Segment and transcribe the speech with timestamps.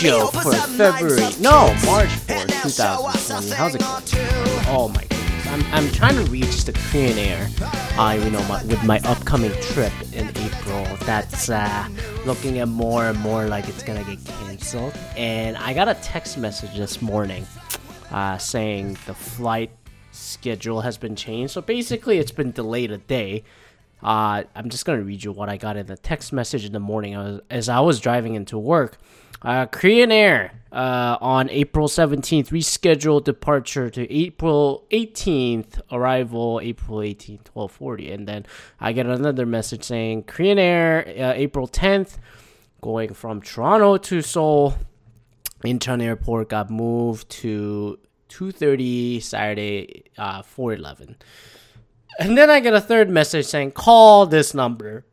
[0.00, 3.50] Show for February, no, March 4th, 2020.
[3.50, 4.02] How's it going?
[4.68, 5.46] Oh my goodness.
[5.48, 7.48] I'm, I'm trying to reach the Korean Air,
[7.98, 10.84] uh, you know, my, with my upcoming trip in April.
[11.00, 11.88] That's uh,
[12.24, 14.94] looking at more and more like it's gonna get canceled.
[15.16, 17.44] And I got a text message this morning
[18.12, 19.70] uh, saying the flight
[20.12, 21.54] schedule has been changed.
[21.54, 23.42] So basically, it's been delayed a day.
[24.00, 26.78] Uh, I'm just gonna read you what I got in the text message in the
[26.78, 28.98] morning as, as I was driving into work.
[29.42, 37.44] Uh, Korean Air uh, on April 17th rescheduled departure to April 18th, arrival April 18th,
[37.54, 38.46] 12:40, and then
[38.80, 42.18] I get another message saying Korean Air uh, April 10th,
[42.80, 44.74] going from Toronto to Seoul,
[45.64, 51.16] Incheon Airport got moved to 2:30 Saturday, uh, 4:11.
[52.18, 55.04] And then I get a third message saying, call this number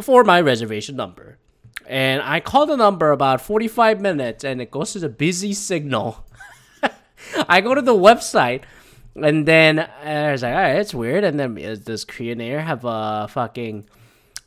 [0.00, 1.38] for my reservation number.
[1.92, 6.24] And I call the number about 45 minutes and it goes to the busy signal.
[7.50, 8.62] I go to the website
[9.14, 11.22] and then I was like, all right, it's weird.
[11.22, 13.84] And then uh, does Korean Air have a fucking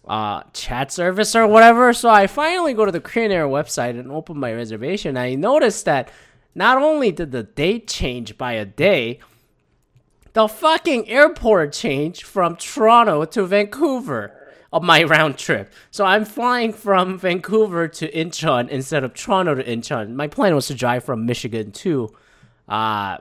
[0.07, 1.93] uh, chat service or whatever?
[1.93, 5.15] So I finally go to the Korean Air website and open my reservation.
[5.15, 6.09] I noticed that
[6.55, 9.19] not only did the date change by a day,
[10.33, 14.44] the fucking airport changed from Toronto to Vancouver
[14.75, 15.73] of my round trip.
[15.89, 20.15] So I'm flying from Vancouver to Incheon instead of Toronto to Incheon.
[20.15, 22.13] My plan was to drive from Michigan to
[22.67, 23.19] uh,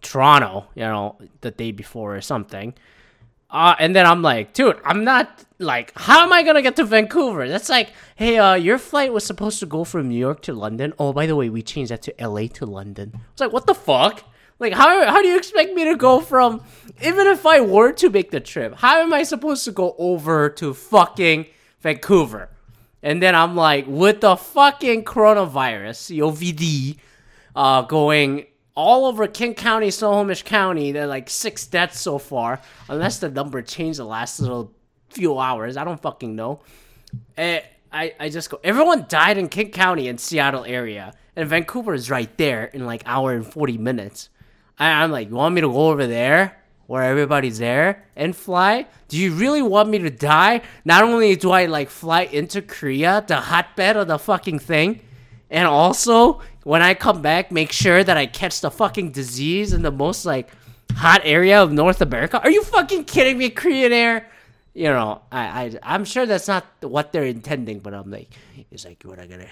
[0.00, 2.72] Toronto, you know, the day before or something.
[3.50, 6.84] Uh, and then I'm like, dude, I'm not like, how am I gonna get to
[6.84, 7.46] Vancouver?
[7.48, 10.94] That's like, hey, uh, your flight was supposed to go from New York to London.
[10.98, 13.12] Oh, by the way, we changed that to LA to London.
[13.32, 14.24] It's like, what the fuck?
[14.58, 16.62] Like how how do you expect me to go from
[17.02, 20.48] even if I were to make the trip, how am I supposed to go over
[20.50, 21.46] to fucking
[21.80, 22.50] Vancouver?
[23.02, 26.98] And then I'm like, with the fucking coronavirus, COVID,
[27.54, 32.60] uh, going all over King County, Snohomish County, there are like six deaths so far,
[32.88, 34.72] unless the number changed the last little
[35.08, 35.76] few hours.
[35.76, 36.60] I don't fucking know.
[37.36, 41.14] And I, I just go, everyone died in King County and Seattle area.
[41.36, 44.28] And Vancouver is right there in like hour and 40 minutes.
[44.78, 46.56] I, I'm like, you want me to go over there
[46.86, 48.86] where everybody's there and fly?
[49.08, 50.62] Do you really want me to die?
[50.84, 55.00] Not only do I like fly into Korea, the hotbed of the fucking thing,
[55.50, 59.82] and also when I come back, make sure that I catch the fucking disease in
[59.82, 60.50] the most like
[60.94, 62.40] hot area of North America.
[62.42, 64.28] Are you fucking kidding me, Korean Air?
[64.74, 68.30] You know, I, I I'm sure that's not what they're intending, but I'm like,
[68.70, 69.48] it's like, what I gonna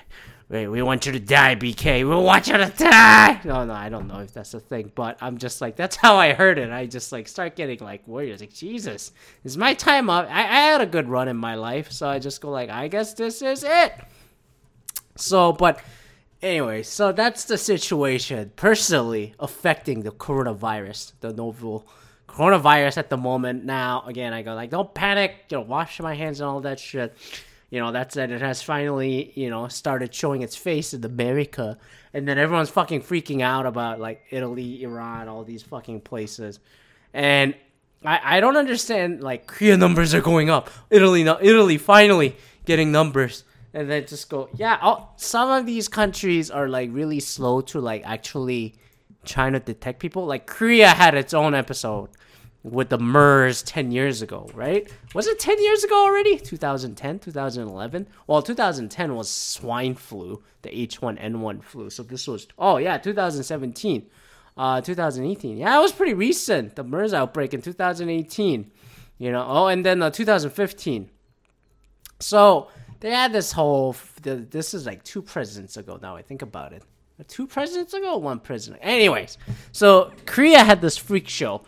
[0.48, 2.08] Wait, we want you to die, BK.
[2.08, 3.40] We want you to die.
[3.44, 6.16] No, no, I don't know if that's a thing, but I'm just like that's how
[6.16, 6.70] I heard it.
[6.70, 8.38] I just like start getting like worried.
[8.38, 9.10] Like Jesus,
[9.42, 10.28] is my time up?
[10.30, 12.86] I, I had a good run in my life, so I just go like, I
[12.86, 13.92] guess this is it.
[15.16, 15.80] So, but
[16.40, 21.88] anyway, so that's the situation personally affecting the coronavirus, the novel
[22.28, 23.64] coronavirus at the moment.
[23.64, 25.46] Now, again, I go like, don't panic.
[25.50, 27.16] You know, wash my hands and all that shit
[27.70, 31.78] you know, that said, it has finally, you know, started showing its face in America.
[32.14, 36.60] And then everyone's fucking freaking out about like Italy, Iran, all these fucking places.
[37.12, 37.54] And
[38.04, 40.70] I, I don't understand, like, Korea numbers are going up.
[40.90, 43.44] Italy, no, Italy finally getting numbers.
[43.74, 48.02] And then just go, yeah, some of these countries are like really slow to like
[48.06, 48.74] actually
[49.26, 50.24] trying to detect people.
[50.24, 52.08] Like Korea had its own episode
[52.70, 54.90] with the MERS 10 years ago, right?
[55.14, 56.36] Was it 10 years ago already?
[56.36, 58.08] 2010, 2011?
[58.26, 61.90] Well, 2010 was swine flu, the H1N1 flu.
[61.90, 64.06] So this was, oh yeah, 2017,
[64.56, 65.58] uh, 2018.
[65.58, 66.74] Yeah, it was pretty recent.
[66.74, 68.70] The MERS outbreak in 2018,
[69.18, 69.46] you know.
[69.48, 71.08] Oh, and then uh, 2015.
[72.18, 76.72] So they had this whole, this is like two presidents ago now, I think about
[76.72, 76.82] it.
[77.28, 78.80] Two presidents ago, one president.
[78.84, 79.38] Anyways,
[79.72, 81.62] so Korea had this freak show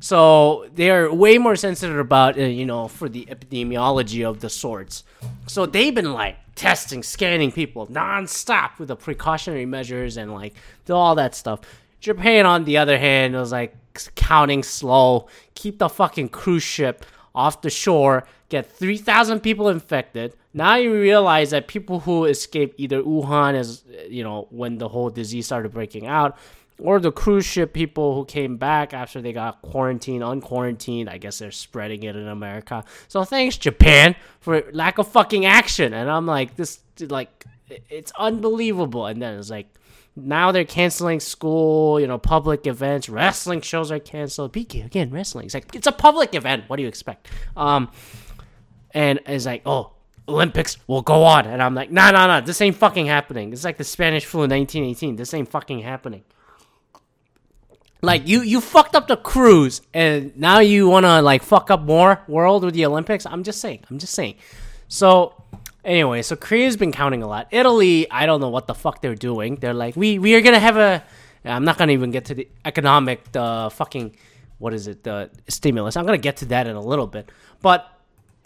[0.00, 5.04] so they're way more sensitive about, uh, you know, for the epidemiology of the sorts.
[5.46, 10.54] So they've been like testing, scanning people nonstop with the precautionary measures and like
[10.90, 11.60] all that stuff.
[12.00, 13.76] Japan, on the other hand, was like
[14.16, 20.34] counting slow, keep the fucking cruise ship off the shore, get 3,000 people infected.
[20.52, 25.10] Now you realize that people who escaped either Wuhan, as you know, when the whole
[25.10, 26.36] disease started breaking out,
[26.82, 31.08] or the cruise ship people who came back after they got quarantined, unquarantined.
[31.08, 32.84] I guess they're spreading it in America.
[33.06, 35.94] So thanks Japan for lack of fucking action.
[35.94, 37.46] And I'm like, this like
[37.88, 39.06] it's unbelievable.
[39.06, 39.72] And then it's like
[40.16, 44.52] now they're canceling school, you know, public events, wrestling shows are canceled.
[44.52, 45.46] PK again, wrestling.
[45.46, 46.64] It's like it's a public event.
[46.66, 47.28] What do you expect?
[47.56, 47.92] Um,
[48.90, 49.92] and it's like, oh,
[50.28, 51.46] Olympics will go on.
[51.46, 53.52] And I'm like, nah, nah, nah, this ain't fucking happening.
[53.52, 55.14] It's like the Spanish flu in 1918.
[55.14, 56.24] This ain't fucking happening.
[58.04, 62.20] Like you, you fucked up the cruise, and now you wanna like fuck up more
[62.26, 63.26] world with the Olympics.
[63.26, 63.84] I'm just saying.
[63.88, 64.34] I'm just saying.
[64.88, 65.40] So
[65.84, 67.46] anyway, so Korea's been counting a lot.
[67.52, 69.54] Italy, I don't know what the fuck they're doing.
[69.54, 71.04] They're like, we we are gonna have a.
[71.44, 74.16] I'm not gonna even get to the economic, the fucking,
[74.58, 75.96] what is it, the stimulus.
[75.96, 77.86] I'm gonna get to that in a little bit, but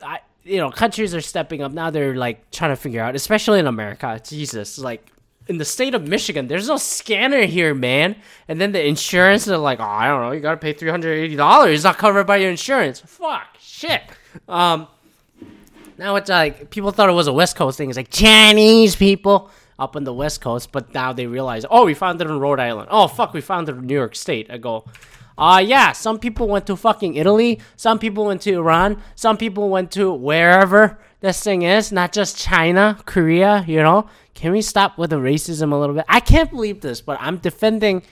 [0.03, 1.89] I, you know, countries are stepping up now.
[1.89, 4.21] They're like trying to figure out, especially in America.
[4.23, 5.11] Jesus, like
[5.49, 8.17] in the state of Michigan, there's no scanner here, man.
[8.49, 11.13] And then the insurance, they're like, oh, I don't know, you gotta pay three hundred
[11.15, 11.75] eighty dollars.
[11.77, 13.01] It's Not covered by your insurance.
[13.01, 14.03] Fuck, shit.
[14.49, 14.89] Um,
[15.99, 17.89] now it's like people thought it was a West Coast thing.
[17.89, 21.95] It's like Chinese people up on the West Coast, but now they realize, oh, we
[21.95, 22.89] found it in Rhode Island.
[22.91, 24.51] Oh, fuck, we found it in New York State.
[24.51, 24.85] I go,
[25.39, 27.61] uh, yeah, some people went to fucking Italy.
[27.77, 29.03] Some people went to Iran.
[29.15, 34.09] Some people went to wherever this thing is, not just China, Korea, you know?
[34.35, 36.05] Can we stop with the racism a little bit?
[36.09, 38.03] I can't believe this, but I'm defending,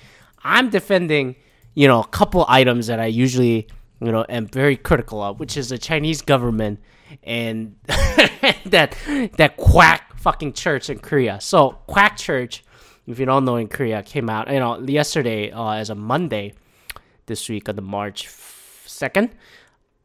[0.42, 1.36] I'm defending,
[1.74, 3.68] you know, a couple items that I usually,
[4.00, 6.80] you know, am very critical of, which is the Chinese government
[7.22, 8.96] and that
[9.36, 11.40] that quack fucking church in Korea.
[11.40, 12.64] So quack church,
[13.06, 16.54] if you don't know, in Korea came out, you know, yesterday uh, as a Monday,
[17.26, 19.30] this week on the March second.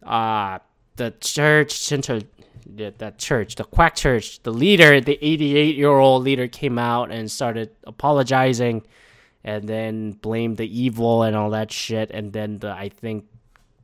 [0.05, 0.59] Uh
[0.99, 2.21] the church center
[2.75, 7.29] that church, the quack church, the leader, the 88 year old leader came out and
[7.29, 8.83] started apologizing
[9.43, 12.11] and then blamed the evil and all that shit.
[12.11, 13.25] And then the, I think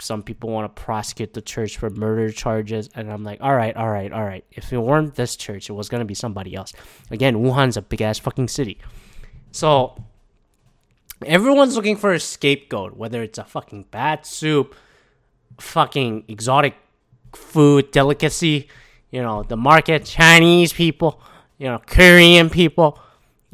[0.02, 2.90] some people want to prosecute the church for murder charges.
[2.96, 4.44] And I'm like, all right, all right, all right.
[4.52, 6.74] If it weren't this church, it was going to be somebody else.
[7.12, 8.80] Again, Wuhan's a big ass fucking city.
[9.52, 10.04] So
[11.26, 14.76] everyone's looking for a scapegoat, whether it's a fucking bad soup,
[15.60, 16.76] fucking exotic
[17.36, 18.68] food delicacy,
[19.12, 21.22] you know, the market, Chinese people,
[21.58, 23.00] you know, Korean people.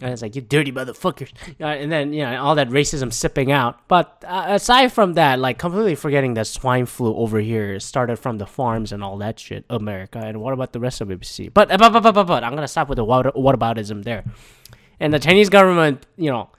[0.02, 1.32] And it's like, you dirty motherfuckers.
[1.60, 3.88] Uh, and then, you know, all that racism sipping out.
[3.88, 8.40] But uh, aside from that, like, completely forgetting that swine flu over here started from
[8.40, 10.18] the farms and all that shit, America.
[10.18, 11.54] And what about the rest of ABC?
[11.54, 14.24] But, but, but, but, but, I'm going to stop with the what, what aboutism there.
[15.00, 16.50] And the Chinese government, you know,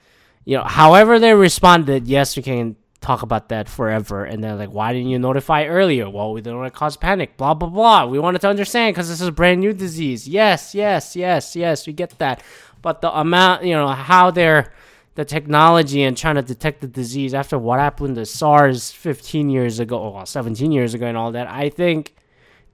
[0.45, 4.23] you know, however they responded, yes, we can talk about that forever.
[4.23, 6.09] And then like, why didn't you notify earlier?
[6.09, 7.37] Well, we didn't want to cause panic.
[7.37, 8.05] Blah blah blah.
[8.07, 10.27] We wanted to understand because this is a brand new disease.
[10.27, 11.85] Yes, yes, yes, yes.
[11.85, 12.41] We get that.
[12.81, 14.73] But the amount, you know, how they're
[15.15, 19.79] the technology and trying to detect the disease after what happened to SARS 15 years
[19.79, 21.47] ago, or 17 years ago, and all that.
[21.47, 22.15] I think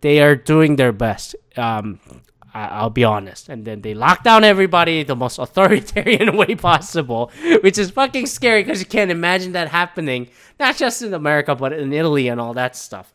[0.01, 1.35] they are doing their best.
[1.57, 1.99] Um,
[2.67, 3.49] I- will be honest.
[3.49, 8.63] And then they lock down everybody the most authoritarian way possible, which is fucking scary
[8.63, 10.29] because you can't imagine that happening,
[10.59, 13.13] not just in America, but in Italy and all that stuff.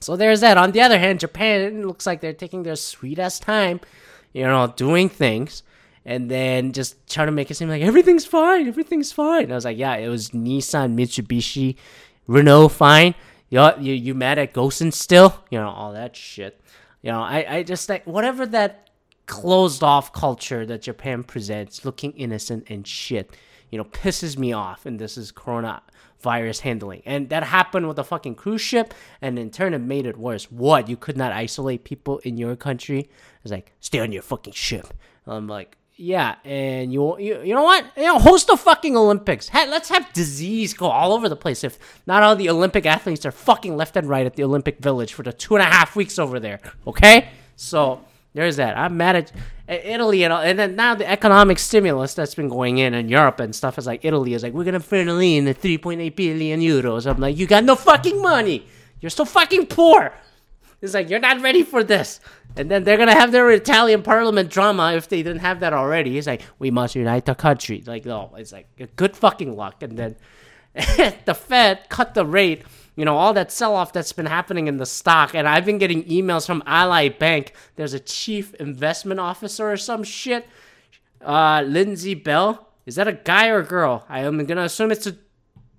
[0.00, 0.56] So there's that.
[0.58, 3.80] On the other hand, Japan looks like they're taking their sweet ass time,
[4.32, 5.62] you know, doing things.
[6.04, 9.50] And then just trying to make it seem like everything's fine, everything's fine.
[9.50, 11.74] I was like, yeah, it was Nissan, Mitsubishi,
[12.28, 13.16] Renault, fine.
[13.48, 15.42] You, you, you mad at Ghosn still?
[15.50, 16.60] You know, all that shit.
[17.06, 18.90] You know, I, I just like whatever that
[19.26, 23.30] closed off culture that Japan presents, looking innocent and shit,
[23.70, 24.84] you know, pisses me off.
[24.86, 27.02] And this is coronavirus handling.
[27.06, 30.50] And that happened with the fucking cruise ship, and in turn, it made it worse.
[30.50, 30.88] What?
[30.88, 33.08] You could not isolate people in your country?
[33.44, 34.92] It's like, stay on your fucking ship.
[35.28, 37.86] I'm like, yeah, and you, you you know what?
[37.96, 39.48] You know, host the fucking Olympics.
[39.48, 41.64] Hey, let's have disease go all over the place.
[41.64, 45.14] If not all the Olympic athletes are fucking left and right at the Olympic Village
[45.14, 46.60] for the two and a half weeks over there.
[46.86, 48.76] Okay, so there's that.
[48.76, 49.32] I'm mad at
[49.70, 53.08] uh, Italy and all, and then now the economic stimulus that's been going in in
[53.08, 56.60] Europe and stuff is like Italy is like we're gonna finally in the 3.8 billion
[56.60, 57.10] euros.
[57.10, 58.66] I'm like, you got no fucking money.
[59.00, 60.12] You're so fucking poor.
[60.80, 62.20] It's like you're not ready for this.
[62.56, 66.18] And then they're gonna have their Italian parliament drama if they didn't have that already.
[66.18, 67.82] It's like we must unite the country.
[67.86, 69.82] Like no, it's like good fucking luck.
[69.82, 70.16] And then
[71.24, 72.62] the Fed cut the rate.
[72.94, 76.04] You know all that sell-off that's been happening in the stock, and I've been getting
[76.04, 77.52] emails from Ally Bank.
[77.76, 80.46] There's a chief investment officer or some shit.
[81.20, 82.68] Uh, Lindsey Bell.
[82.86, 84.06] Is that a guy or a girl?
[84.08, 85.16] I am gonna assume it's a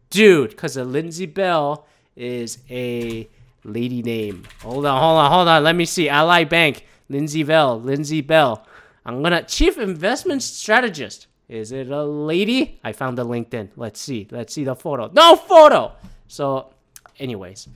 [0.09, 3.27] dude, because a Lindsey Bell is a
[3.63, 4.43] lady name.
[4.61, 5.63] Hold on, hold on, hold on.
[5.63, 6.09] Let me see.
[6.09, 8.65] Ally Bank, Lindsey Bell, Lindsey Bell.
[9.05, 11.27] I'm gonna chief investment strategist.
[11.49, 12.79] Is it a lady?
[12.83, 13.69] I found the LinkedIn.
[13.77, 14.27] Let's see.
[14.31, 15.09] Let's see the photo.
[15.13, 15.93] No photo.
[16.27, 16.73] So,
[17.19, 17.69] anyways,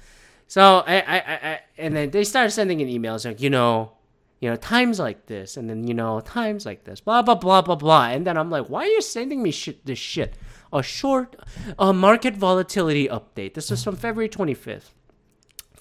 [0.47, 3.93] so I, I, I, and then they started sending in emails like, you know,
[4.41, 7.61] you know, times like this, and then you know, times like this, blah blah blah
[7.61, 8.07] blah blah.
[8.07, 9.85] And then I'm like, why are you sending me shit?
[9.85, 10.35] This shit.
[10.73, 11.35] A short,
[11.77, 13.53] a market volatility update.
[13.53, 14.91] This is from February 25th.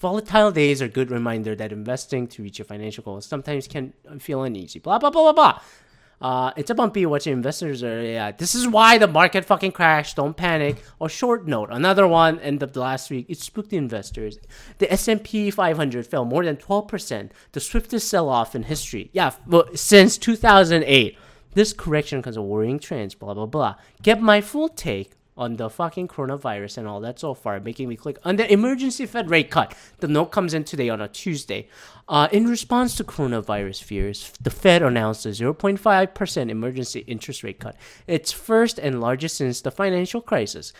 [0.01, 3.93] Volatile days are a good reminder that investing to reach your financial goals sometimes can
[4.19, 4.79] feel uneasy.
[4.79, 5.61] Blah blah blah blah blah.
[6.21, 8.03] Uh, it's a bumpy what investors are.
[8.03, 10.17] Yeah, this is why the market fucking crashed.
[10.17, 10.83] Don't panic.
[10.99, 13.25] Or short note, another one end of the last week.
[13.27, 14.37] It spooked the investors.
[14.77, 19.09] The S&P 500 fell more than 12%, the swiftest sell-off in history.
[19.13, 21.17] Yeah, well, since 2008.
[21.53, 23.13] This correction comes a worrying trends.
[23.13, 23.75] Blah blah blah.
[24.01, 27.95] Get my full take on the fucking coronavirus and all that so far, making me
[27.95, 29.73] click on the emergency Fed rate cut.
[29.99, 31.67] The note comes in today on a Tuesday.
[32.07, 37.75] Uh, in response to coronavirus fears, the Fed announced a 0.5% emergency interest rate cut,
[38.07, 40.73] its first and largest since the financial crisis.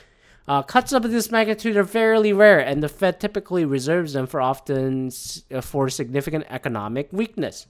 [0.48, 4.41] Uh, cuts of this magnitude are fairly rare, and the Fed typically reserves them for
[4.41, 5.12] often
[5.51, 7.67] uh, for significant economic weakness.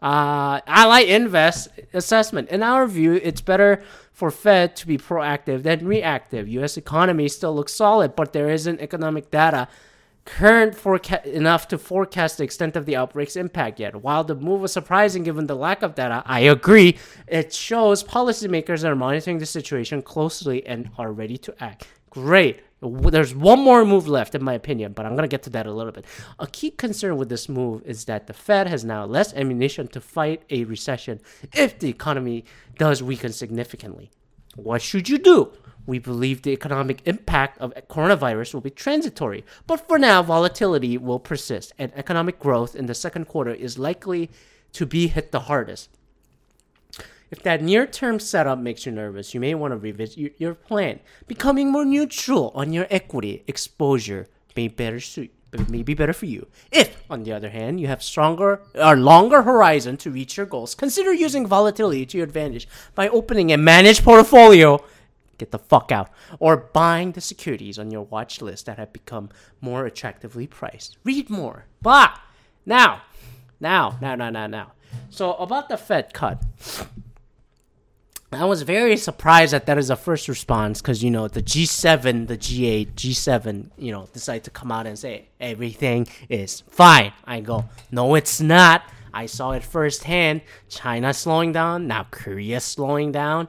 [0.00, 2.48] Uh, Ally Invest assessment.
[2.50, 3.82] In our view, it's better
[4.14, 6.48] for Fed to be proactive than reactive.
[6.48, 6.78] U.S.
[6.78, 9.68] economy still looks solid, but there isn't economic data
[10.24, 13.96] current forecast enough to forecast the extent of the outbreak's impact yet.
[13.96, 16.96] While the move was surprising given the lack of data, I agree.
[17.28, 21.86] It shows policymakers are monitoring the situation closely and are ready to act.
[22.10, 22.62] Great.
[22.84, 25.66] There's one more move left, in my opinion, but I'm going to get to that
[25.66, 26.04] a little bit.
[26.38, 30.00] A key concern with this move is that the Fed has now less ammunition to
[30.00, 31.20] fight a recession
[31.54, 32.44] if the economy
[32.78, 34.10] does weaken significantly.
[34.56, 35.52] What should you do?
[35.86, 41.18] We believe the economic impact of coronavirus will be transitory, but for now, volatility will
[41.18, 44.30] persist, and economic growth in the second quarter is likely
[44.72, 45.90] to be hit the hardest.
[47.34, 51.00] If that near term setup makes you nervous, you may want to revisit your plan.
[51.26, 55.32] Becoming more neutral on your equity exposure may better suit
[55.68, 56.46] may be better for you.
[56.70, 60.76] If, on the other hand, you have stronger or longer horizon to reach your goals,
[60.76, 64.84] consider using volatility to your advantage by opening a managed portfolio.
[65.36, 66.10] Get the fuck out.
[66.38, 70.98] Or buying the securities on your watch list that have become more attractively priced.
[71.02, 71.64] Read more.
[71.82, 72.14] Blah.
[72.64, 73.02] Now,
[73.58, 74.72] now, now, now, now, now.
[75.10, 76.40] So about the Fed cut.
[78.36, 82.26] I was very surprised that that is a first response because you know the G7,
[82.26, 87.12] the G8, G7, you know, decide to come out and say everything is fine.
[87.24, 88.82] I go, no, it's not.
[89.12, 90.42] I saw it firsthand.
[90.68, 93.48] China slowing down, now Korea slowing down,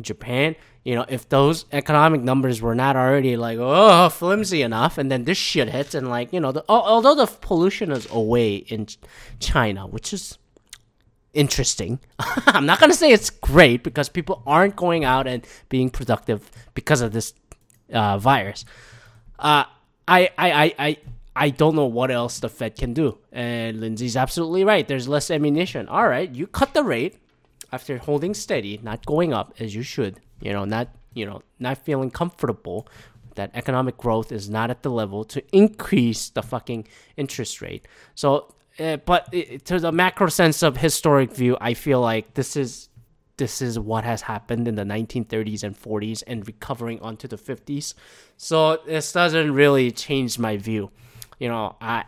[0.00, 0.56] Japan.
[0.84, 5.24] You know, if those economic numbers were not already like oh flimsy enough, and then
[5.24, 8.86] this shit hits, and like you know, the, although the pollution is away in
[9.40, 10.38] China, which is
[11.36, 12.00] interesting.
[12.46, 17.00] I'm not gonna say it's great because people aren't going out and being productive because
[17.00, 17.34] of this
[17.92, 18.64] uh, virus.
[19.38, 19.64] Uh,
[20.08, 20.96] I, I, I, I,
[21.34, 23.18] I don't know what else the Fed can do.
[23.32, 24.86] And Lindsey's absolutely right.
[24.86, 25.88] There's less ammunition.
[25.88, 27.18] All right, you cut the rate
[27.72, 30.20] after holding steady, not going up as you should.
[30.40, 32.86] You know, not you know, not feeling comfortable
[33.36, 37.86] that economic growth is not at the level to increase the fucking interest rate.
[38.14, 39.32] So uh, but
[39.64, 42.88] to the macro sense of historic view, I feel like this is
[43.36, 47.92] this is what has happened in the 1930s and 40s and recovering onto the 50s.
[48.38, 50.90] So this doesn't really change my view.
[51.38, 52.04] You know, I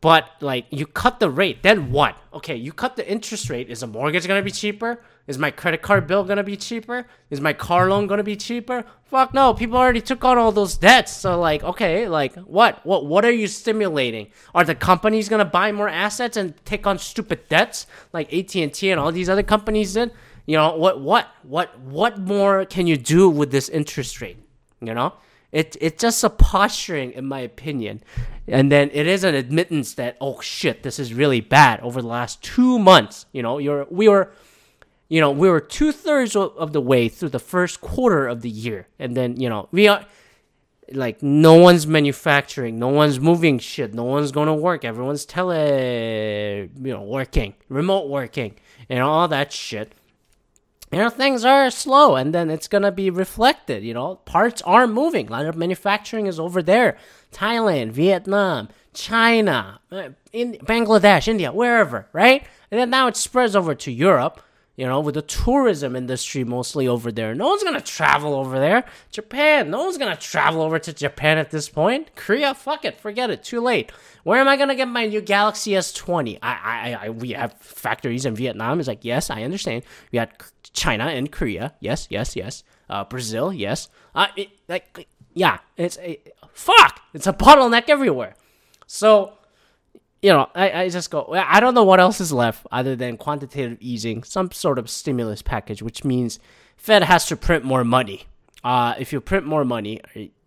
[0.00, 2.16] but like you cut the rate, then what?
[2.34, 3.70] Okay, you cut the interest rate.
[3.70, 5.02] Is a mortgage gonna be cheaper?
[5.26, 7.06] Is my credit card bill gonna be cheaper?
[7.30, 8.84] Is my car loan gonna be cheaper?
[9.04, 11.12] Fuck no, people already took on all those debts.
[11.12, 12.84] So like, okay, like what?
[12.84, 14.28] What what are you stimulating?
[14.54, 18.98] Are the companies gonna buy more assets and take on stupid debts like AT&T and
[19.00, 20.12] all these other companies did?
[20.46, 24.38] You know, what what what what more can you do with this interest rate?
[24.80, 25.14] You know?
[25.52, 28.02] It it's just a posturing, in my opinion,
[28.48, 32.08] and then it is an admittance that oh shit, this is really bad over the
[32.08, 33.26] last two months.
[33.32, 34.32] You know, you're we were,
[35.12, 38.48] you know, we were two thirds of the way through the first quarter of the
[38.48, 40.06] year, and then you know we are
[40.90, 44.86] like no one's manufacturing, no one's moving shit, no one's going to work.
[44.86, 48.54] Everyone's tele, you know, working, remote working,
[48.88, 49.92] and all that shit.
[50.90, 54.16] You know things are slow and then it's gonna be reflected you know.
[54.24, 55.28] Parts are moving.
[55.28, 56.96] A lot of manufacturing is over there.
[57.32, 62.46] Thailand vietnam china uh, in bangladesh india wherever right?
[62.70, 64.40] And then now it spreads over to europe
[64.76, 67.34] you know, with the tourism industry mostly over there.
[67.34, 68.84] No one's gonna travel over there.
[69.10, 72.14] Japan, no one's gonna travel over to Japan at this point.
[72.16, 73.92] Korea, fuck it, forget it, too late.
[74.24, 76.38] Where am I gonna get my new Galaxy S20?
[76.42, 78.78] I, I, I we have factories in Vietnam.
[78.78, 79.84] It's like, yes, I understand.
[80.10, 80.30] We had
[80.72, 81.74] China and Korea.
[81.80, 82.64] Yes, yes, yes.
[82.88, 83.88] Uh, Brazil, yes.
[84.14, 86.18] Uh, it, like, yeah, it's a
[86.52, 87.00] fuck.
[87.12, 88.36] It's a bottleneck everywhere.
[88.86, 89.34] So
[90.22, 93.16] you know, I, I just go, I don't know what else is left other than
[93.16, 96.38] quantitative easing, some sort of stimulus package, which means
[96.76, 98.24] Fed has to print more money.
[98.64, 100.00] Uh, if you print more money,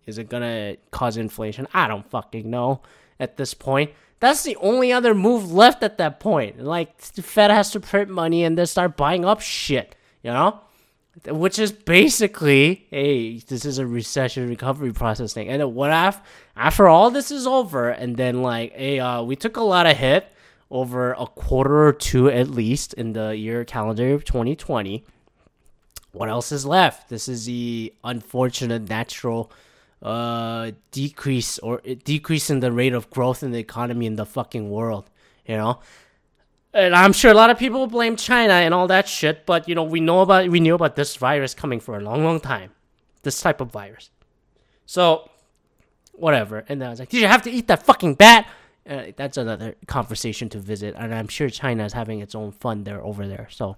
[0.06, 1.68] is it gonna cause inflation?
[1.74, 2.80] I don't fucking know.
[3.18, 3.90] at this point.
[4.20, 6.60] That's the only other move left at that point.
[6.60, 10.60] Like the Fed has to print money and then start buying up shit, you know?
[11.24, 15.48] Which is basically, hey, this is a recession recovery process thing.
[15.48, 16.22] And what after
[16.56, 19.96] after all this is over, and then like, hey, uh, we took a lot of
[19.96, 20.30] hit
[20.70, 25.04] over a quarter or two at least in the year calendar of 2020.
[26.12, 27.08] What else is left?
[27.08, 29.50] This is the unfortunate natural
[30.02, 34.68] uh decrease or decrease in the rate of growth in the economy in the fucking
[34.68, 35.08] world,
[35.46, 35.80] you know?
[36.76, 39.74] And I'm sure a lot of people blame China and all that shit, but you
[39.74, 42.72] know, we know about we knew about this virus coming for a long, long time.
[43.22, 44.10] This type of virus.
[44.84, 45.30] So
[46.12, 46.64] whatever.
[46.68, 48.46] And then I was like, Did you have to eat that fucking bat?
[48.86, 52.84] Uh, that's another conversation to visit, and I'm sure China is having its own fun
[52.84, 53.48] there over there.
[53.50, 53.76] So,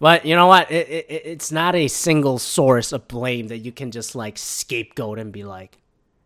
[0.00, 0.70] but you know what?
[0.70, 5.18] It, it, it's not a single source of blame that you can just like scapegoat
[5.18, 5.78] and be like,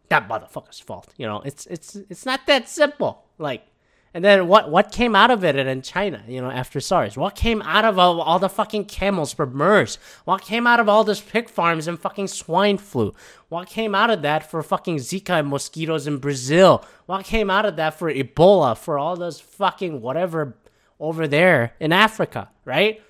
[0.09, 1.13] that motherfucker's fault.
[1.17, 3.25] You know, it's it's it's not that simple.
[3.39, 3.67] Like,
[4.15, 6.23] and then what what came out of it in China?
[6.29, 9.99] You know, after SARS, what came out of all, all the fucking camels for MERS?
[10.25, 13.13] What came out of all those pig farms and fucking swine flu?
[13.49, 16.85] What came out of that for fucking Zika and mosquitoes in Brazil?
[17.07, 18.79] What came out of that for Ebola?
[18.79, 20.57] For all those fucking whatever
[21.01, 23.03] over there in Africa, right?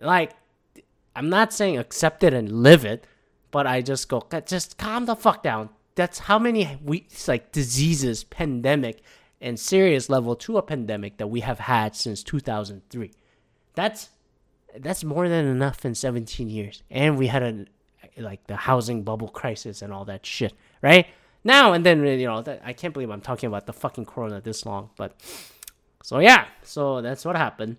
[0.00, 0.32] Like,
[1.14, 3.06] I'm not saying accept it and live it,
[3.52, 5.68] but I just go, just calm the fuck down.
[5.94, 9.02] That's how many weeks, like diseases, pandemic,
[9.42, 13.10] and serious level to a pandemic that we have had since 2003.
[13.74, 14.10] That's
[14.78, 17.66] that's more than enough in 17 years, and we had a
[18.20, 21.06] like the housing bubble crisis and all that shit, right?
[21.44, 24.64] Now and then, you know, I can't believe I'm talking about the fucking corona this
[24.64, 25.20] long, but
[26.02, 27.76] so yeah, so that's what happened.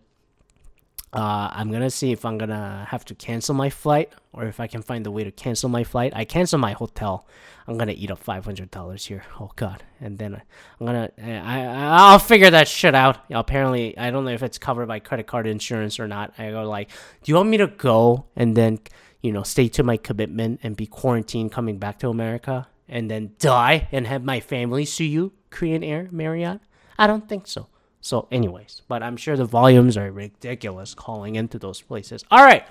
[1.13, 4.65] Uh, I'm gonna see if I'm gonna have to cancel my flight or if I
[4.65, 6.12] can find a way to cancel my flight.
[6.15, 7.28] I cancel my hotel.
[7.67, 9.23] I'm gonna eat up five hundred dollars here.
[9.39, 9.84] Oh god!
[10.02, 10.41] And then
[10.80, 13.19] I'm gonna I, I will figure that shit out.
[13.30, 16.34] Apparently, I don't know if it's covered by credit card insurance or not.
[16.39, 18.80] I go like, do you want me to go and then
[19.21, 23.34] you know stay to my commitment and be quarantined coming back to America and then
[23.38, 26.60] die and have my family sue you, Korean Air, Marriott?
[26.97, 27.67] I don't think so.
[28.03, 32.25] So, anyways, but I'm sure the volumes are ridiculous calling into those places.
[32.29, 32.67] All right.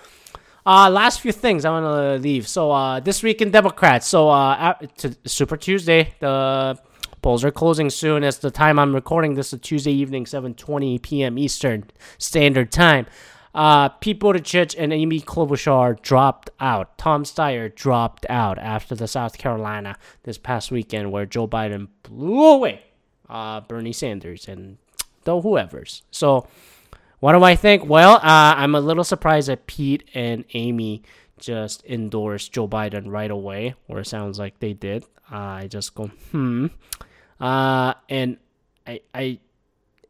[0.66, 2.46] Uh, last few things I want to leave.
[2.46, 4.06] So, uh, this week in Democrats.
[4.06, 4.74] So, uh,
[5.24, 6.78] Super Tuesday, the
[7.22, 8.24] polls are closing soon.
[8.24, 11.38] As the time I'm recording this, is Tuesday evening, 7:20 p.m.
[11.38, 11.84] Eastern
[12.18, 13.06] Standard Time.
[13.54, 16.98] Uh, Pete Buttigieg and Amy Klobuchar dropped out.
[16.98, 22.44] Tom Steyer dropped out after the South Carolina this past weekend, where Joe Biden blew
[22.44, 22.82] away
[23.30, 24.76] uh, Bernie Sanders and
[25.24, 26.02] the whoever's.
[26.10, 26.46] So,
[27.20, 27.86] what do I think?
[27.86, 31.02] Well, uh, I'm a little surprised that Pete and Amy
[31.38, 35.04] just endorsed Joe Biden right away, or it sounds like they did.
[35.30, 36.66] Uh, I just go, hmm.
[37.40, 38.38] Uh, and
[38.86, 39.38] I, I,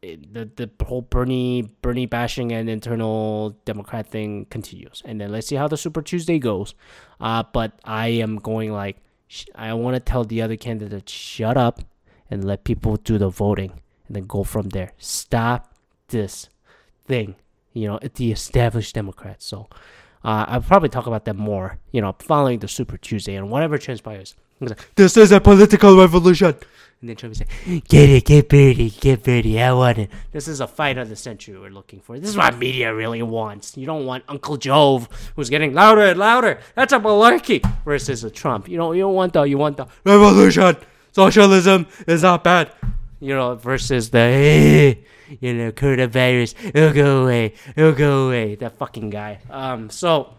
[0.01, 5.55] the the whole Bernie Bernie bashing and internal Democrat thing continues, and then let's see
[5.55, 6.75] how the Super Tuesday goes.
[7.19, 8.97] Uh, but I am going like
[9.55, 11.81] I want to tell the other candidates shut up
[12.29, 13.81] and let people do the voting
[14.13, 14.91] and then go from there.
[14.99, 15.73] Stop
[16.09, 16.47] this
[17.05, 17.35] thing,
[17.73, 19.43] you know, the established Democrats.
[19.45, 19.67] So
[20.23, 23.79] uh, I'll probably talk about that more, you know, following the Super Tuesday and whatever
[23.79, 24.35] transpires.
[24.59, 26.55] Like, this is a political revolution.
[27.01, 27.47] And then Trump say,
[27.89, 30.11] get it, get Bernie, get Bernie, I want it.
[30.31, 32.17] This is a fight of the century we're looking for.
[32.19, 33.75] This is what media really wants.
[33.75, 36.59] You don't want Uncle Jove, who's getting louder and louder.
[36.75, 37.61] That's a malarkey.
[37.83, 38.69] Versus a Trump.
[38.69, 40.77] You don't, you don't want the, you want the revolution.
[41.11, 42.71] Socialism is not bad
[43.23, 45.03] you know, versus the, hey,
[45.39, 49.39] you know, coronavirus, it'll go away, it'll go away, that fucking guy.
[49.49, 50.33] Um, so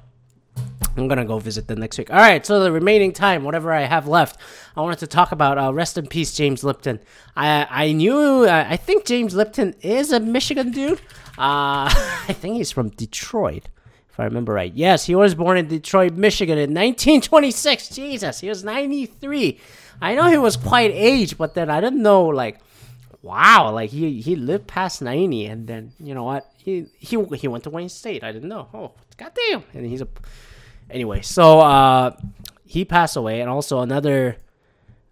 [0.97, 2.11] I'm gonna go visit them next week.
[2.11, 4.39] All right, so the remaining time, whatever I have left,
[4.77, 5.57] I wanted to talk about.
[5.57, 7.01] Uh, rest in peace, James Lipton.
[7.35, 11.01] I I knew, I think James Lipton is a Michigan dude.
[11.39, 11.89] Uh,
[12.29, 13.69] I think he's from Detroit,
[14.11, 14.73] if I remember right.
[14.75, 17.89] Yes, he was born in Detroit, Michigan, in 1926.
[17.89, 19.59] Jesus, he was 93.
[20.01, 22.61] I know he was quite aged, but then I didn't know like
[23.25, 27.49] wow, like he he lived past ninety, and then you know what, he he he
[27.49, 28.23] went to Wayne State.
[28.23, 28.69] I didn't know.
[28.73, 29.65] Oh, goddamn!
[29.73, 30.09] And he's a
[30.91, 31.23] anyway.
[31.23, 32.17] So uh,
[32.67, 34.37] he passed away, and also another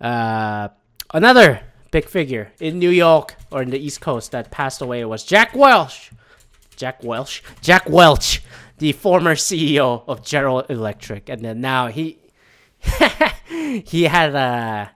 [0.01, 0.68] uh
[1.14, 5.25] another big figure in New York or in the East Coast that passed away was
[5.25, 6.11] Jack Welch.
[6.77, 7.42] Jack Welch.
[7.61, 8.42] Jack Welch,
[8.79, 12.18] the former CEO of General Electric, and then now he
[13.85, 14.90] he had a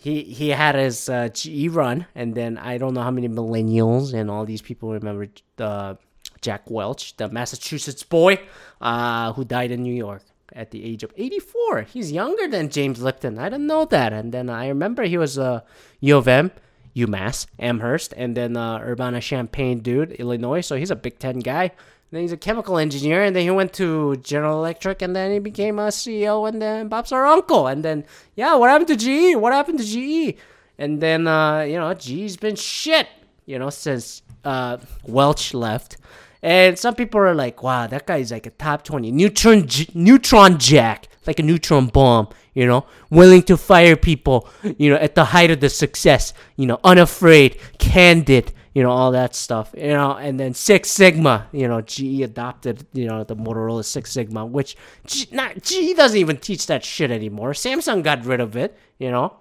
[0.00, 4.14] he he had his uh, GE run, and then I don't know how many millennials
[4.14, 5.94] and all these people remember uh,
[6.40, 8.40] Jack Welch, the Massachusetts boy
[8.80, 10.22] uh, who died in New York.
[10.52, 11.82] at the age of 84.
[11.82, 13.38] He's younger than James Lipton.
[13.38, 14.12] I didn't know that.
[14.12, 15.62] And then I remember he was a
[16.00, 16.50] U of M,
[16.96, 20.60] UMass, Amherst, and then uh, Urbana Champaign dude, Illinois.
[20.60, 21.70] So he's a Big Ten guy.
[22.10, 25.38] Then he's a chemical engineer, and then he went to General Electric, and then he
[25.38, 27.68] became a CEO, and then Bob's our uncle.
[27.68, 29.36] And then, yeah, what happened to GE?
[29.36, 30.36] What happened to GE?
[30.76, 33.06] And then, uh, you know, GE's been shit,
[33.46, 35.98] you know, since uh, Welch left.
[36.42, 40.58] And some people are like, wow, that guy is like a top 20 neutron, neutron
[40.58, 45.26] jack, like a neutron bomb, you know, willing to fire people, you know, at the
[45.26, 50.12] height of the success, you know, unafraid, candid, you know, all that stuff, you know,
[50.12, 54.76] and then Six Sigma, you know, GE adopted, you know, the Motorola Six Sigma, which
[55.06, 57.52] G, not, GE doesn't even teach that shit anymore.
[57.52, 59.36] Samsung got rid of it, you know,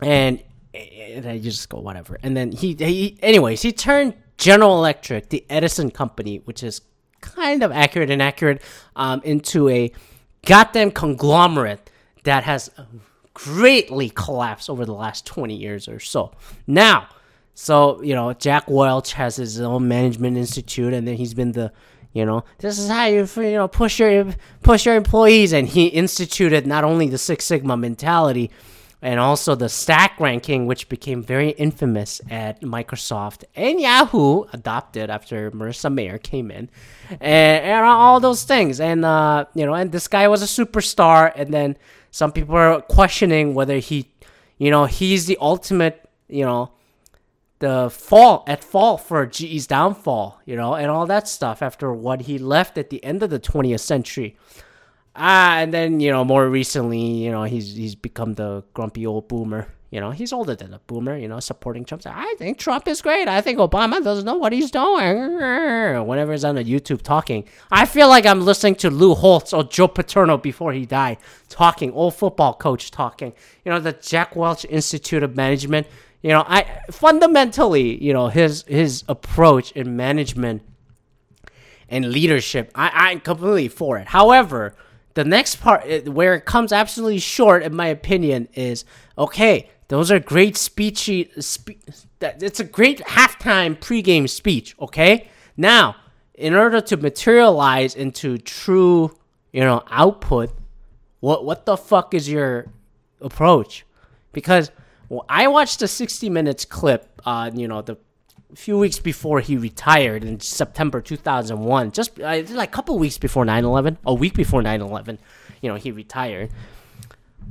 [0.00, 0.42] and,
[0.72, 2.18] and I just go whatever.
[2.22, 6.80] And then he, he, anyways, he turned General Electric, the Edison company, which is
[7.20, 8.62] kind of accurate and accurate,
[8.96, 9.92] um, into a
[10.46, 11.90] goddamn conglomerate
[12.24, 12.70] that has
[13.34, 16.32] greatly collapsed over the last 20 years or so.
[16.66, 17.08] Now,
[17.62, 21.70] so, you know, Jack Welch has his own management institute and then he's been the
[22.14, 25.88] you know this is how you you know push your push your employees and he
[25.88, 28.50] instituted not only the six sigma mentality
[29.02, 35.50] and also the stack ranking, which became very infamous at Microsoft and Yahoo, adopted after
[35.50, 36.70] Marissa Mayer came in,
[37.10, 38.80] and, and all those things.
[38.80, 41.30] And uh, you know, and this guy was a superstar.
[41.36, 41.76] And then
[42.10, 44.10] some people are questioning whether he,
[44.56, 46.70] you know, he's the ultimate, you know,
[47.60, 52.22] the fall at fault for GE's downfall, you know, and all that stuff after what
[52.22, 54.36] he left at the end of the 20th century.
[55.14, 59.28] Ah, and then you know more recently, you know he's he's become the grumpy old
[59.28, 59.68] boomer.
[59.90, 61.18] You know he's older than a boomer.
[61.18, 62.02] You know supporting Trump.
[62.06, 63.26] I think Trump is great.
[63.26, 65.34] I think Obama doesn't know what he's doing.
[66.06, 69.64] Whenever he's on the YouTube talking, I feel like I'm listening to Lou Holtz or
[69.64, 71.18] Joe Paterno before he died,
[71.48, 73.32] talking old football coach talking.
[73.64, 75.88] You know the Jack Welch Institute of Management.
[76.22, 80.62] You know I fundamentally, you know his his approach in management
[81.88, 82.70] and leadership.
[82.74, 84.08] I I'm completely for it.
[84.08, 84.74] However
[85.14, 88.84] the next part, where it comes absolutely short, in my opinion, is
[89.18, 89.68] okay.
[89.88, 91.30] Those are great speechy.
[91.42, 91.82] Spe-
[92.20, 94.76] it's a great halftime pregame speech.
[94.80, 95.96] Okay, now
[96.34, 99.16] in order to materialize into true,
[99.52, 100.52] you know, output,
[101.18, 102.66] what what the fuck is your
[103.20, 103.84] approach?
[104.32, 104.70] Because
[105.10, 107.98] well, I watched a 60 minutes clip, uh, you know, the
[108.54, 113.44] few weeks before he retired in September 2001, just uh, like a couple weeks before
[113.44, 115.18] 9/11, a week before 9/11,
[115.60, 116.50] you know, he retired.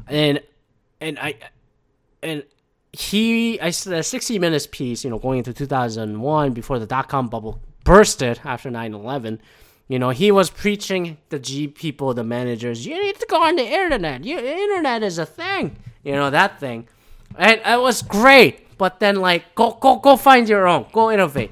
[0.07, 0.41] And
[1.01, 1.35] and I
[2.23, 2.43] and
[2.93, 7.09] he I said a 60 minutes piece, you know, going into 2001 before the dot
[7.09, 9.39] com bubble bursted after 9/11.
[9.89, 13.57] You know, he was preaching the G people, the managers, you need to go on
[13.57, 14.23] the internet.
[14.23, 15.77] You, internet is a thing.
[16.03, 16.87] You know, that thing.
[17.39, 21.51] And it was great but then like go go go find your own, go innovate.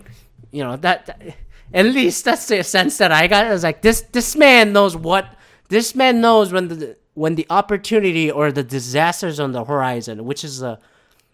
[0.50, 1.36] You know that, that
[1.72, 3.46] at least that's the sense that I got.
[3.46, 5.28] It was like this this man knows what
[5.70, 10.44] this man knows when the when the opportunity or the disasters on the horizon, which
[10.44, 10.80] is a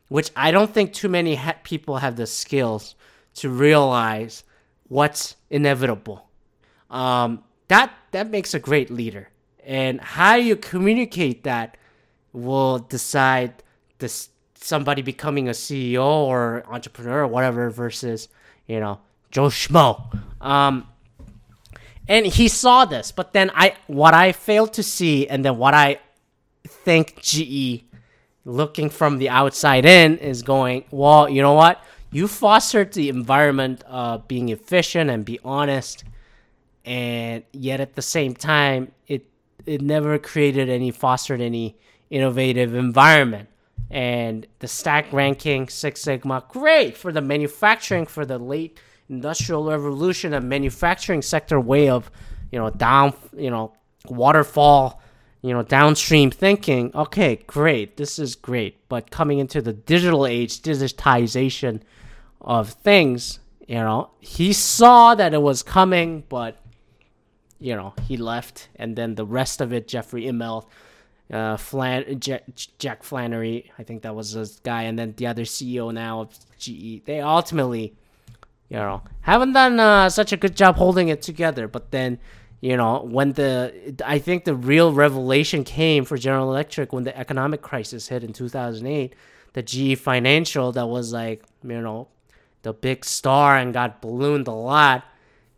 [0.09, 2.95] which I don't think too many ha- people have the skills
[3.35, 4.43] to realize
[4.87, 6.27] what's inevitable.
[6.89, 9.29] Um, that that makes a great leader,
[9.63, 11.77] and how you communicate that
[12.33, 13.61] will decide
[13.99, 14.29] this
[14.63, 18.29] somebody becoming a CEO or entrepreneur or whatever versus,
[18.67, 18.99] you know,
[19.31, 20.17] Joe Schmo.
[20.41, 20.87] Um,
[22.07, 25.73] and he saw this, but then I what I failed to see, and then what
[25.73, 25.99] I
[26.67, 27.83] think GE
[28.45, 31.81] looking from the outside in is going, well, you know what?
[32.11, 36.03] You fostered the environment of being efficient and be honest,
[36.83, 39.25] and yet at the same time, it
[39.65, 41.77] it never created any fostered any
[42.09, 43.47] innovative environment
[43.93, 50.33] and the stack ranking Six Sigma great for the manufacturing for the late industrial revolution
[50.33, 52.09] and manufacturing sector way of
[52.51, 53.71] you know down you know
[54.09, 54.99] waterfall
[55.43, 56.91] you know downstream thinking.
[56.95, 57.97] Okay great.
[57.97, 58.89] This is great.
[58.89, 61.81] But coming into the digital age digitization
[62.41, 66.57] of things you know he saw that it was coming but
[67.59, 68.69] you know he left.
[68.75, 70.65] And then the rest of it jeffrey immelt
[71.33, 72.43] uh, Flan- Jack,
[72.77, 76.39] Jack Flannery, I think that was this guy, and then the other CEO now of
[76.59, 77.03] GE.
[77.05, 77.95] They ultimately,
[78.69, 81.67] you know, haven't done uh, such a good job holding it together.
[81.67, 82.19] But then,
[82.61, 87.17] you know, when the I think the real revelation came for General Electric when the
[87.17, 89.15] economic crisis hit in 2008,
[89.53, 92.09] the GE Financial that was like, you know,
[92.61, 95.03] the big star and got ballooned a lot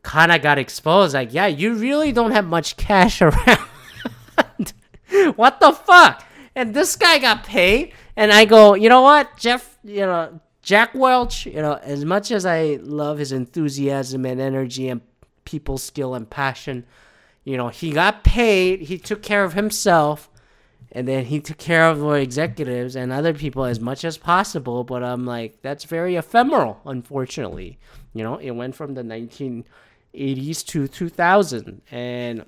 [0.03, 1.15] kind of got exposed.
[1.15, 3.59] Like, yeah, you really don't have much cash around.
[5.35, 6.23] what the fuck?
[6.55, 10.95] And this guy got paid, and I go, you know what, Jeff, you know, Jack
[10.95, 15.01] Welch, you know, as much as I love his enthusiasm and energy and
[15.43, 16.85] people skill and passion,
[17.43, 20.29] you know, he got paid, he took care of himself,
[20.91, 24.83] and then he took care of the executives and other people as much as possible.
[24.83, 27.77] But I'm like, that's very ephemeral, unfortunately.
[28.13, 32.45] You know, it went from the 1980s to 2000, and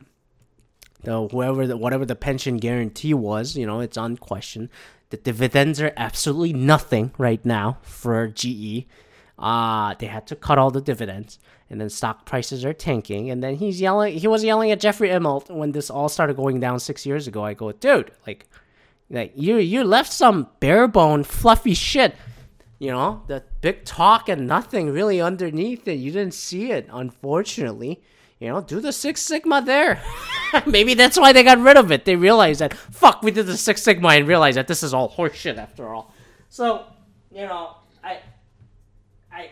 [1.04, 4.70] the whoever the whatever the pension guarantee was, you know, it's on question.
[5.10, 8.86] The dividends are absolutely nothing right now for GE.
[9.40, 13.30] Uh, they had to cut all the dividends, and then stock prices are tanking.
[13.30, 14.18] And then he's yelling.
[14.18, 17.44] He was yelling at Jeffrey Immelt when this all started going down six years ago.
[17.44, 18.48] I go, dude, like,
[19.10, 22.16] like you you left some bare bone fluffy shit.
[22.80, 25.96] You know, the big talk and nothing really underneath it.
[25.96, 28.02] You didn't see it, unfortunately.
[28.39, 30.00] You know, do the Six Sigma there.
[30.65, 32.06] Maybe that's why they got rid of it.
[32.06, 35.10] They realized that fuck, we did the Six Sigma and realized that this is all
[35.10, 36.13] horseshit after all.
[36.50, 36.86] So,
[37.32, 38.19] you know, I
[39.32, 39.50] I,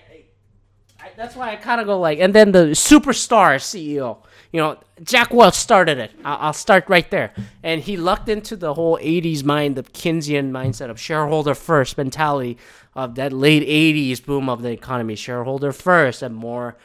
[1.00, 4.18] I, that's why I kind of go like, and then the superstar CEO,
[4.52, 6.12] you know, Jack Welch started it.
[6.24, 10.52] I'll, I'll start right there, and he lucked into the whole '80s mind, the Keynesian
[10.52, 12.58] mindset of shareholder first mentality
[12.94, 16.78] of that late '80s boom of the economy, shareholder first, and more,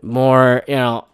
[0.00, 1.06] more, you know,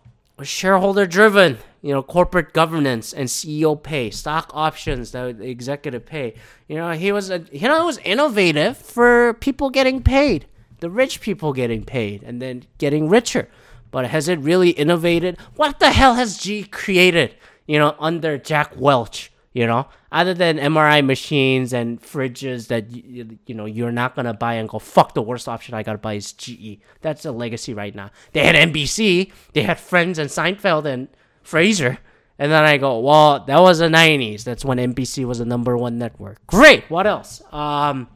[0.44, 1.58] shareholder driven.
[1.82, 6.34] You know, corporate governance and CEO pay, stock options, that the executive pay.
[6.68, 10.46] You know, he was a, you know, it was innovative for people getting paid
[10.80, 13.48] the rich people getting paid and then getting richer.
[13.90, 15.38] But has it really innovated?
[15.56, 17.34] What the hell has G created,
[17.66, 23.38] you know, under Jack Welch, you know, other than MRI machines and fridges that, you,
[23.46, 25.98] you know, you're not to buy and go, fuck, the worst option I got to
[25.98, 26.78] buy is GE.
[27.00, 28.10] That's a legacy right now.
[28.32, 31.08] They had NBC, they had Friends and Seinfeld and
[31.44, 31.98] Frasier.
[32.38, 34.44] And then I go, well, that was the 90s.
[34.44, 36.38] That's when NBC was the number one network.
[36.46, 36.88] Great.
[36.88, 37.42] What else?
[37.52, 38.08] Um,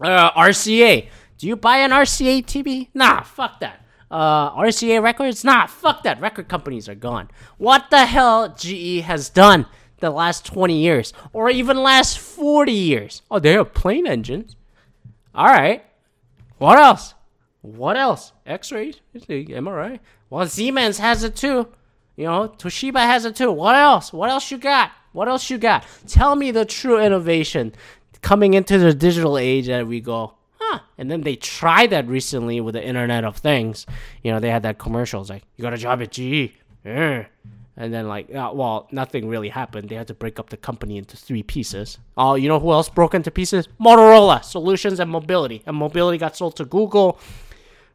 [0.00, 1.08] uh, RCA.
[1.38, 2.88] Do you buy an RCA TV?
[2.92, 3.86] Nah, fuck that.
[4.10, 5.42] Uh, RCA Records?
[5.42, 6.20] Nah, fuck that.
[6.20, 7.30] Record companies are gone.
[7.56, 9.64] What the hell GE has done
[10.00, 13.22] the last 20 years or even last 40 years?
[13.30, 14.56] Oh, they have plane engines.
[15.34, 15.84] All right.
[16.58, 17.14] What else?
[17.62, 18.32] What else?
[18.46, 19.00] X-rays?
[19.14, 20.00] MRI?
[20.28, 21.68] Well, Siemens has it too.
[22.16, 23.50] You know, Toshiba has it too.
[23.50, 24.12] What else?
[24.12, 24.92] What else you got?
[25.12, 25.84] What else you got?
[26.06, 27.72] Tell me the true innovation
[28.22, 30.80] coming into the digital age that we go, huh.
[30.98, 33.86] And then they tried that recently with the Internet of Things.
[34.22, 35.20] You know, they had that commercial.
[35.20, 36.52] It's like, you got a job at GE.
[36.84, 37.26] Yeah.
[37.80, 39.88] And then, like, uh, well, nothing really happened.
[39.88, 41.96] They had to break up the company into three pieces.
[42.14, 43.68] Oh, you know who else broke into pieces?
[43.80, 45.62] Motorola Solutions and Mobility.
[45.64, 47.18] And Mobility got sold to Google,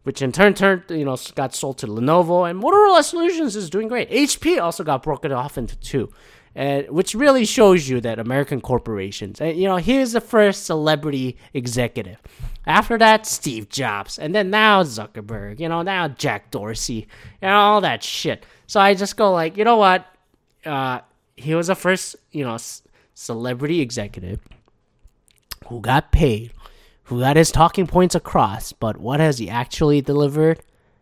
[0.01, 2.49] which in turn turned, you know, got sold to Lenovo.
[2.49, 4.09] And Motorola Solutions is doing great.
[4.09, 6.11] HP also got broken off into two
[6.55, 9.41] and which really shows you that American corporations.
[9.41, 12.17] And, you know, here's the first celebrity executive.
[12.67, 15.59] After that, Steve Jobs, and then now Zuckerberg.
[15.59, 17.07] You know, now Jack Dorsey,
[17.41, 18.45] and all that shit.
[18.67, 20.05] So I just go like, you know what?
[20.65, 21.01] Uh,
[21.35, 22.81] he was the first, you know, c-
[23.13, 24.39] celebrity executive
[25.67, 26.53] who got paid,
[27.03, 28.73] who got his talking points across.
[28.73, 30.61] But what has he actually delivered?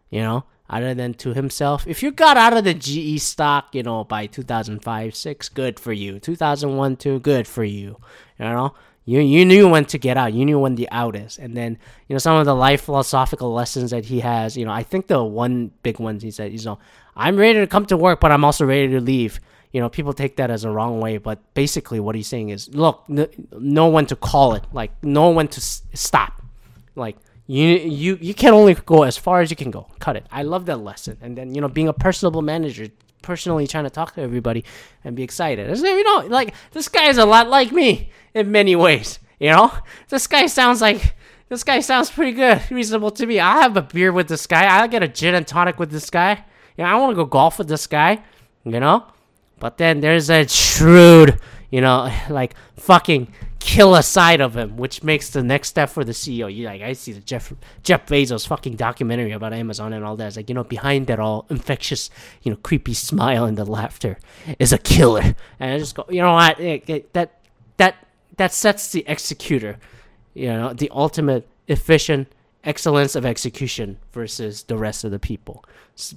[0.09, 1.85] You know, other than to himself.
[1.87, 5.93] If you got out of the GE stock, you know, by 2005, 6, good for
[5.93, 6.19] you.
[6.19, 7.97] 2001, 2, good for you.
[8.39, 8.73] You know,
[9.05, 10.33] you you knew when to get out.
[10.33, 11.37] You knew when the out is.
[11.37, 14.71] And then, you know, some of the life philosophical lessons that he has, you know,
[14.71, 16.79] I think the one big one he said, you oh, know,
[17.15, 19.39] I'm ready to come to work, but I'm also ready to leave.
[19.71, 22.69] You know, people take that as a wrong way, but basically what he's saying is,
[22.73, 26.41] look, n- know when to call it, like know when to s- stop.
[26.95, 29.87] Like you you you can only go as far as you can go.
[29.99, 30.25] Cut it.
[30.31, 31.17] I love that lesson.
[31.21, 32.87] And then you know, being a personable manager,
[33.23, 34.63] personally trying to talk to everybody
[35.03, 35.75] and be excited.
[35.75, 39.17] You know, like this guy is a lot like me in many ways.
[39.39, 39.73] You know,
[40.09, 41.15] this guy sounds like
[41.49, 43.39] this guy sounds pretty good, reasonable to me.
[43.39, 44.65] I'll have a beer with this guy.
[44.65, 46.45] I'll get a gin and tonic with this guy.
[46.77, 48.23] You know, I want to go golf with this guy.
[48.63, 49.05] You know,
[49.59, 51.39] but then there's a shrewd,
[51.71, 53.33] you know, like fucking
[53.63, 56.53] killer side of him, which makes the next step for the CEO.
[56.53, 60.27] You like, I see the Jeff Jeff Bezos fucking documentary about Amazon and all that.
[60.27, 62.09] It's like, you know, behind that all infectious,
[62.41, 64.19] you know, creepy smile and the laughter
[64.59, 65.35] is a killer.
[65.59, 66.59] And I just go, you know what?
[66.59, 67.39] It, it, that
[67.77, 67.95] that
[68.35, 69.79] that sets the executor,
[70.33, 72.27] you know, the ultimate efficient
[72.65, 75.63] excellence of execution versus the rest of the people.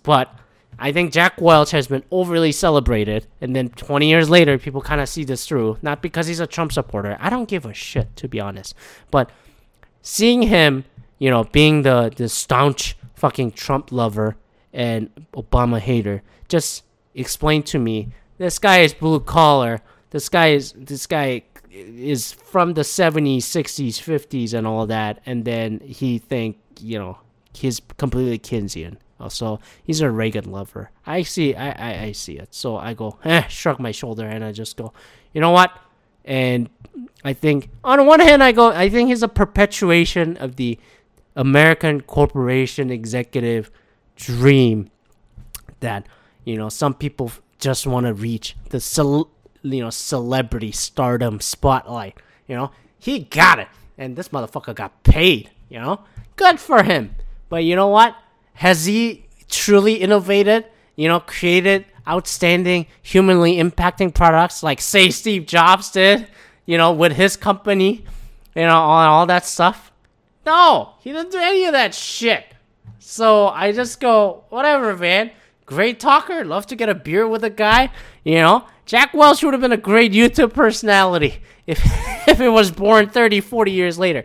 [0.03, 0.35] But
[0.79, 5.01] I think Jack Welch has been overly celebrated, and then 20 years later, people kind
[5.01, 5.79] of see this through.
[5.81, 7.17] Not because he's a Trump supporter.
[7.19, 8.75] I don't give a shit, to be honest.
[9.11, 9.31] But
[10.03, 10.85] seeing him,
[11.19, 14.37] you know, being the, the staunch fucking Trump lover
[14.73, 18.09] and Obama hater, just explain to me.
[18.37, 19.81] This guy is blue collar.
[20.11, 25.45] This guy is this guy is from the 70s, 60s, 50s, and all that, and
[25.45, 27.19] then he think you know
[27.55, 28.99] he's completely Keynesian.
[29.29, 30.91] So he's a Reagan lover.
[31.07, 32.55] I see, I, I, I see it.
[32.55, 34.93] So I go, eh, shrug my shoulder, and I just go,
[35.33, 35.73] you know what?
[36.25, 36.69] And
[37.25, 40.79] I think on one hand, I go, I think he's a perpetuation of the
[41.37, 43.71] American corporation executive
[44.17, 44.91] dream
[45.81, 46.07] that
[46.45, 49.31] you know some people just want to reach the cel-
[49.63, 52.17] you know celebrity stardom spotlight.
[52.49, 55.51] You know, he got it, and this motherfucker got paid.
[55.69, 56.01] You know,
[56.37, 57.15] good for him.
[57.49, 58.17] But you know what?
[58.57, 60.67] Has he truly innovated?
[60.97, 66.27] You know, created outstanding, humanly impacting products like say Steve Jobs did.
[66.65, 68.05] You know, with his company.
[68.55, 69.93] You know, all, that stuff.
[70.47, 72.45] No, he didn't do any of that shit.
[72.99, 75.31] So I just go, whatever, man.
[75.67, 76.45] Great talker.
[76.45, 77.91] Love to get a beer with a guy.
[78.25, 81.81] You know, Jack Welch would have been a great YouTube personality if
[82.29, 84.25] if it was born 30, 40 years later.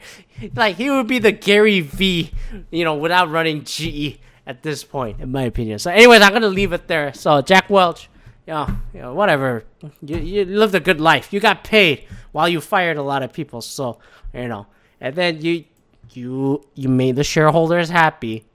[0.55, 2.31] Like he would be the Gary V,
[2.69, 5.79] you know, without running GE at this point, in my opinion.
[5.79, 7.13] So, anyways, I'm gonna leave it there.
[7.13, 8.09] So, Jack Welch,
[8.47, 9.63] you know, you know whatever.
[10.01, 11.31] You, you lived a good life.
[11.31, 13.61] You got paid while you fired a lot of people.
[13.61, 13.99] So,
[14.33, 14.67] you know,
[14.99, 15.65] and then you
[16.11, 18.45] you you made the shareholders happy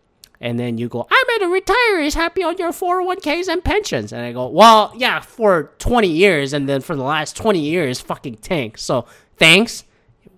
[0.40, 4.12] and then you go, I made the retirees happy on your 401ks and pensions.
[4.12, 6.52] And I go, well, yeah, for 20 years.
[6.52, 8.78] And then for the last 20 years, fucking tank.
[8.78, 9.84] So thanks.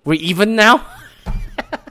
[0.04, 0.86] We're even now.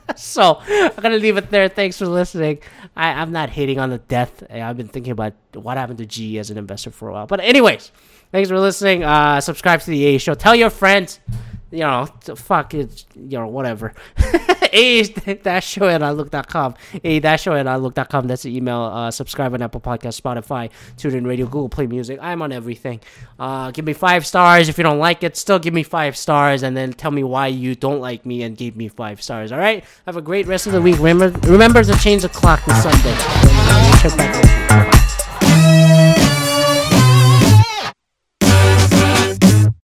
[0.16, 1.68] so I'm to leave it there.
[1.68, 2.60] Thanks for listening.
[2.96, 4.42] I, I'm not hating on the death.
[4.50, 7.26] I've been thinking about what happened to GE as an investor for a while.
[7.26, 7.92] But, anyways,
[8.32, 9.04] thanks for listening.
[9.04, 10.34] Uh, subscribe to the A Show.
[10.34, 11.20] Tell your friends
[11.70, 13.94] you know, fuck it, you know, whatever.
[14.72, 15.02] a
[15.42, 16.74] dash show at outlook.com.
[17.04, 18.26] A dash show at outlook.com.
[18.26, 18.80] That's the email.
[18.80, 22.18] Uh, subscribe on Apple Podcast, Spotify, TuneIn Radio, Google Play Music.
[22.20, 23.00] I'm on everything.
[23.38, 24.68] Uh, give me five stars.
[24.68, 27.48] If you don't like it, still give me five stars and then tell me why
[27.48, 29.52] you don't like me and give me five stars.
[29.52, 29.84] All right?
[30.06, 30.98] Have a great rest of the week.
[30.98, 33.14] Remember, remember to change the clock this Sunday.